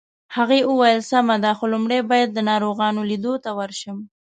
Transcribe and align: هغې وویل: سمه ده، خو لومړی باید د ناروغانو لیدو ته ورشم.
هغې 0.35 0.59
وویل: 0.69 0.99
سمه 1.11 1.35
ده، 1.43 1.51
خو 1.57 1.65
لومړی 1.73 1.99
باید 2.11 2.29
د 2.33 2.39
ناروغانو 2.49 3.01
لیدو 3.09 3.33
ته 3.43 3.49
ورشم. 3.59 3.97